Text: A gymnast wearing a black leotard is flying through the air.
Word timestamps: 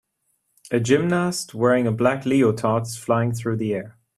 A 0.71 0.79
gymnast 0.79 1.53
wearing 1.53 1.85
a 1.85 1.91
black 1.91 2.25
leotard 2.25 2.87
is 2.87 2.97
flying 2.97 3.33
through 3.33 3.57
the 3.57 3.75
air. 3.75 3.99